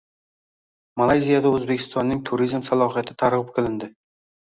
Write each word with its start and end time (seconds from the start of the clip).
Malayziyada 1.01 1.53
Oʻzbekistonning 1.59 2.25
turizm 2.33 2.67
salohiyati 2.73 3.19
targʻib 3.25 3.57
qilindi 3.63 3.97